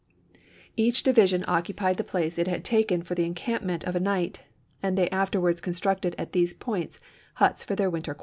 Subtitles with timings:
[0.75, 4.41] Each division occupied the place it had taken for the encampment of a night,
[4.81, 6.99] and they afterwards constructed at these points
[7.35, 8.17] huts for their winter